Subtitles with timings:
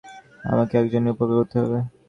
[0.43, 1.79] আমাকে একজনের উপকার করতে হবে।